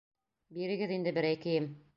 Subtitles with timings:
[0.59, 1.73] Бирегеҙ инде берәй кейем!